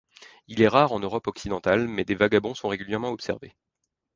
[0.47, 3.55] Il est rare en Europe occidentale, mais des vagabonds sont régulièrement observés.